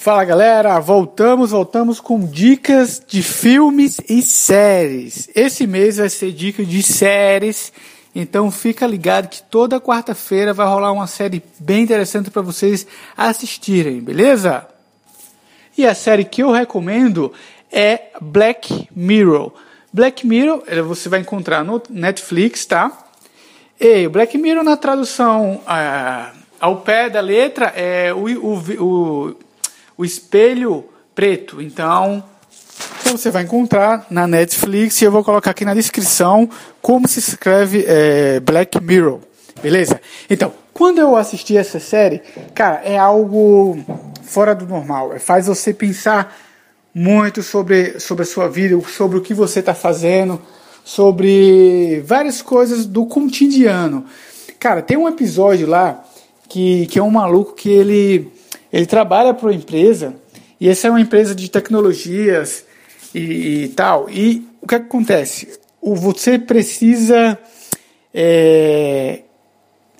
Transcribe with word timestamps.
Fala 0.00 0.24
galera, 0.24 0.80
voltamos, 0.80 1.50
voltamos 1.50 2.00
com 2.00 2.24
dicas 2.24 3.02
de 3.06 3.22
filmes 3.22 4.00
e 4.08 4.22
séries. 4.22 5.28
Esse 5.34 5.66
mês 5.66 5.98
vai 5.98 6.08
ser 6.08 6.32
dica 6.32 6.64
de 6.64 6.82
séries, 6.82 7.70
então 8.14 8.50
fica 8.50 8.86
ligado 8.86 9.28
que 9.28 9.42
toda 9.42 9.78
quarta-feira 9.78 10.54
vai 10.54 10.66
rolar 10.66 10.90
uma 10.90 11.06
série 11.06 11.42
bem 11.58 11.82
interessante 11.82 12.30
para 12.30 12.40
vocês 12.40 12.86
assistirem, 13.14 14.00
beleza? 14.00 14.66
E 15.76 15.86
a 15.86 15.94
série 15.94 16.24
que 16.24 16.42
eu 16.42 16.50
recomendo 16.50 17.30
é 17.70 18.04
Black 18.22 18.88
Mirror. 18.96 19.52
Black 19.92 20.26
Mirror 20.26 20.62
eh, 20.66 20.80
você 20.80 21.10
vai 21.10 21.20
encontrar 21.20 21.62
no 21.62 21.82
Netflix, 21.90 22.64
tá? 22.64 22.90
E 23.78 24.08
Black 24.08 24.38
Mirror 24.38 24.64
na 24.64 24.78
tradução 24.78 25.60
ah, 25.66 26.32
ao 26.58 26.78
pé 26.78 27.10
da 27.10 27.20
letra 27.20 27.66
é 27.76 28.14
o, 28.14 28.24
o, 28.24 28.54
o 28.82 29.36
o 30.00 30.04
espelho 30.04 30.86
preto. 31.14 31.60
Então, 31.60 32.24
você 33.04 33.30
vai 33.30 33.42
encontrar 33.42 34.06
na 34.08 34.26
Netflix 34.26 34.98
e 35.02 35.04
eu 35.04 35.12
vou 35.12 35.22
colocar 35.22 35.50
aqui 35.50 35.62
na 35.62 35.74
descrição 35.74 36.48
como 36.80 37.06
se 37.06 37.18
escreve 37.18 37.84
é, 37.86 38.40
Black 38.40 38.82
Mirror. 38.82 39.20
Beleza? 39.62 40.00
Então, 40.30 40.54
quando 40.72 41.00
eu 41.00 41.16
assisti 41.16 41.54
essa 41.54 41.78
série, 41.78 42.22
cara, 42.54 42.80
é 42.82 42.96
algo 42.96 43.78
fora 44.22 44.54
do 44.54 44.66
normal. 44.66 45.12
Faz 45.20 45.48
você 45.48 45.74
pensar 45.74 46.34
muito 46.94 47.42
sobre, 47.42 48.00
sobre 48.00 48.22
a 48.22 48.26
sua 48.26 48.48
vida, 48.48 48.80
sobre 48.88 49.18
o 49.18 49.20
que 49.20 49.34
você 49.34 49.60
está 49.60 49.74
fazendo, 49.74 50.40
sobre 50.82 52.02
várias 52.06 52.40
coisas 52.40 52.86
do 52.86 53.04
cotidiano. 53.04 54.06
Cara, 54.58 54.80
tem 54.80 54.96
um 54.96 55.06
episódio 55.06 55.66
lá 55.66 56.02
que, 56.48 56.86
que 56.86 56.98
é 56.98 57.02
um 57.02 57.10
maluco 57.10 57.52
que 57.52 57.68
ele 57.68 58.39
ele 58.72 58.86
trabalha 58.86 59.34
para 59.34 59.46
uma 59.46 59.54
empresa, 59.54 60.14
e 60.60 60.68
essa 60.68 60.88
é 60.88 60.90
uma 60.90 61.00
empresa 61.00 61.34
de 61.34 61.50
tecnologias 61.50 62.64
e, 63.14 63.64
e 63.64 63.68
tal. 63.68 64.08
E 64.10 64.46
o 64.60 64.66
que 64.66 64.74
acontece? 64.74 65.58
O, 65.80 65.94
você 65.94 66.38
precisa 66.38 67.38
é, 68.12 69.22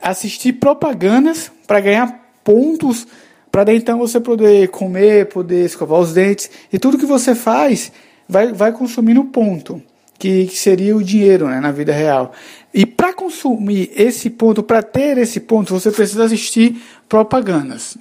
assistir 0.00 0.54
propagandas 0.54 1.50
para 1.66 1.80
ganhar 1.80 2.32
pontos, 2.44 3.06
para 3.50 3.74
então 3.74 3.98
você 3.98 4.20
poder 4.20 4.68
comer, 4.68 5.26
poder 5.26 5.64
escovar 5.64 6.00
os 6.00 6.12
dentes. 6.12 6.50
E 6.72 6.78
tudo 6.78 6.98
que 6.98 7.06
você 7.06 7.34
faz 7.34 7.90
vai, 8.28 8.52
vai 8.52 8.72
consumindo 8.72 9.24
ponto, 9.24 9.82
que, 10.18 10.46
que 10.46 10.56
seria 10.56 10.96
o 10.96 11.02
dinheiro 11.02 11.48
né, 11.48 11.58
na 11.58 11.72
vida 11.72 11.92
real. 11.92 12.32
E 12.72 12.86
para 12.86 13.12
consumir 13.12 13.90
esse 13.96 14.30
ponto, 14.30 14.62
para 14.62 14.82
ter 14.82 15.18
esse 15.18 15.40
ponto, 15.40 15.72
você 15.72 15.90
precisa 15.90 16.24
assistir 16.24 16.80
propagandas. 17.08 17.96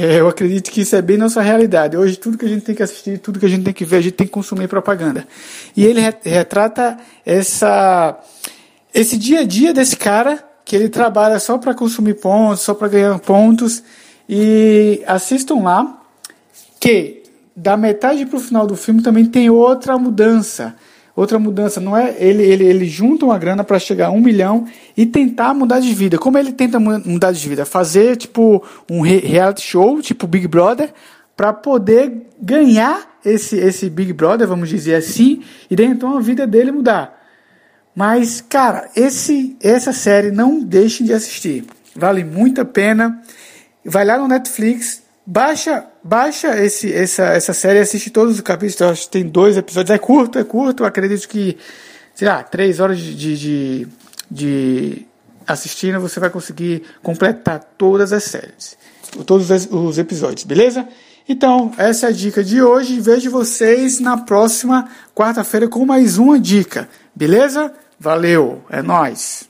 É, 0.00 0.20
eu 0.20 0.28
acredito 0.28 0.70
que 0.70 0.82
isso 0.82 0.94
é 0.94 1.02
bem 1.02 1.16
nossa 1.16 1.42
realidade. 1.42 1.96
Hoje, 1.96 2.16
tudo 2.16 2.38
que 2.38 2.44
a 2.44 2.48
gente 2.48 2.64
tem 2.64 2.72
que 2.72 2.84
assistir, 2.84 3.18
tudo 3.18 3.40
que 3.40 3.46
a 3.46 3.48
gente 3.48 3.64
tem 3.64 3.74
que 3.74 3.84
ver, 3.84 3.96
a 3.96 4.00
gente 4.00 4.12
tem 4.12 4.28
que 4.28 4.32
consumir 4.32 4.68
propaganda. 4.68 5.26
E 5.76 5.84
ele 5.84 6.00
retrata 6.22 6.96
essa, 7.26 8.16
esse 8.94 9.16
dia 9.18 9.40
a 9.40 9.44
dia 9.44 9.74
desse 9.74 9.96
cara, 9.96 10.38
que 10.64 10.76
ele 10.76 10.88
trabalha 10.88 11.40
só 11.40 11.58
para 11.58 11.74
consumir 11.74 12.14
pontos, 12.14 12.60
só 12.60 12.74
para 12.74 12.86
ganhar 12.86 13.18
pontos. 13.18 13.82
E 14.28 15.02
assistam 15.04 15.64
lá, 15.64 16.00
que 16.78 17.24
da 17.56 17.76
metade 17.76 18.24
para 18.24 18.36
o 18.36 18.40
final 18.40 18.68
do 18.68 18.76
filme 18.76 19.02
também 19.02 19.26
tem 19.26 19.50
outra 19.50 19.98
mudança 19.98 20.76
outra 21.18 21.36
mudança, 21.36 21.80
não 21.80 21.96
é? 21.96 22.14
Ele, 22.16 22.44
ele, 22.44 22.64
ele 22.64 22.86
junta 22.86 23.24
uma 23.24 23.36
grana 23.36 23.64
para 23.64 23.76
chegar 23.80 24.06
a 24.06 24.10
um 24.12 24.20
milhão 24.20 24.66
e 24.96 25.04
tentar 25.04 25.52
mudar 25.52 25.80
de 25.80 25.92
vida. 25.92 26.16
Como 26.16 26.38
ele 26.38 26.52
tenta 26.52 26.78
mudar 26.78 27.32
de 27.32 27.48
vida? 27.48 27.66
Fazer 27.66 28.16
tipo 28.16 28.62
um 28.88 29.00
reality 29.00 29.62
show, 29.62 30.00
tipo 30.00 30.28
Big 30.28 30.46
Brother, 30.46 30.94
para 31.36 31.52
poder 31.52 32.28
ganhar 32.40 33.18
esse, 33.24 33.56
esse 33.56 33.90
Big 33.90 34.12
Brother, 34.12 34.46
vamos 34.46 34.68
dizer 34.68 34.94
assim, 34.94 35.42
e 35.68 35.74
daí 35.74 35.86
então 35.86 36.16
a 36.16 36.20
vida 36.20 36.46
dele 36.46 36.70
mudar. 36.70 37.18
Mas, 37.96 38.40
cara, 38.40 38.88
esse, 38.94 39.56
essa 39.60 39.92
série 39.92 40.30
não 40.30 40.60
deixem 40.60 41.04
de 41.04 41.12
assistir. 41.12 41.64
Vale 41.96 42.22
muito 42.22 42.60
a 42.60 42.64
pena. 42.64 43.20
Vai 43.84 44.04
lá 44.04 44.16
no 44.16 44.28
Netflix, 44.28 45.02
Baixa, 45.30 45.84
baixa 46.02 46.58
esse, 46.58 46.90
essa, 46.90 47.24
essa 47.24 47.52
série, 47.52 47.80
assiste 47.80 48.08
todos 48.08 48.36
os 48.36 48.40
capítulos. 48.40 48.80
acho 48.80 49.02
que 49.02 49.10
tem 49.10 49.28
dois 49.28 49.58
episódios. 49.58 49.94
É 49.94 49.98
curto, 49.98 50.38
é 50.38 50.44
curto. 50.44 50.86
acredito 50.86 51.28
que, 51.28 51.58
sei 52.14 52.26
lá, 52.26 52.42
três 52.42 52.80
horas 52.80 52.98
de, 52.98 53.36
de, 53.36 53.88
de 54.30 55.06
assistindo 55.46 56.00
você 56.00 56.18
vai 56.18 56.30
conseguir 56.30 56.82
completar 57.02 57.62
todas 57.76 58.10
as 58.10 58.24
séries, 58.24 58.78
todos 59.26 59.50
os 59.70 59.98
episódios, 59.98 60.44
beleza? 60.44 60.88
Então, 61.28 61.72
essa 61.76 62.06
é 62.06 62.08
a 62.08 62.12
dica 62.12 62.42
de 62.42 62.62
hoje. 62.62 62.98
Vejo 62.98 63.30
vocês 63.30 64.00
na 64.00 64.16
próxima 64.16 64.88
quarta-feira 65.14 65.68
com 65.68 65.84
mais 65.84 66.16
uma 66.16 66.40
dica, 66.40 66.88
beleza? 67.14 67.70
Valeu, 68.00 68.64
é 68.70 68.80
nós. 68.80 69.46